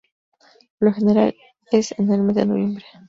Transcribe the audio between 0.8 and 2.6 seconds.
lo general es en el mes de